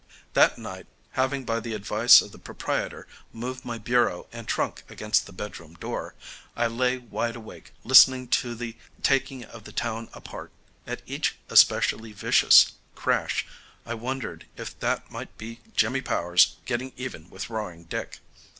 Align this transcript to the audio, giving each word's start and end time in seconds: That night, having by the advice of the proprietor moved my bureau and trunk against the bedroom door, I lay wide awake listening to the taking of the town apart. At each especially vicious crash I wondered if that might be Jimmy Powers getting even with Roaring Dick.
That 0.33 0.57
night, 0.57 0.87
having 1.11 1.43
by 1.45 1.59
the 1.59 1.75
advice 1.75 2.23
of 2.23 2.31
the 2.31 2.39
proprietor 2.39 3.07
moved 3.31 3.63
my 3.63 3.77
bureau 3.77 4.25
and 4.31 4.47
trunk 4.47 4.81
against 4.89 5.27
the 5.27 5.31
bedroom 5.31 5.75
door, 5.75 6.15
I 6.55 6.65
lay 6.65 6.97
wide 6.97 7.35
awake 7.35 7.71
listening 7.83 8.27
to 8.29 8.55
the 8.55 8.75
taking 9.03 9.43
of 9.45 9.63
the 9.65 9.71
town 9.71 10.09
apart. 10.13 10.51
At 10.87 11.03
each 11.05 11.35
especially 11.49 12.13
vicious 12.13 12.71
crash 12.95 13.45
I 13.85 13.93
wondered 13.93 14.47
if 14.57 14.79
that 14.79 15.11
might 15.11 15.37
be 15.37 15.59
Jimmy 15.75 16.01
Powers 16.01 16.55
getting 16.65 16.93
even 16.97 17.29
with 17.29 17.51
Roaring 17.51 17.83
Dick. 17.83 18.21